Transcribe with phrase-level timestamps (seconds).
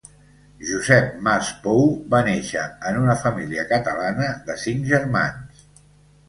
[0.67, 2.63] Josep Mas Pou, va néixer
[2.93, 5.63] en una família catalana de cinc germans.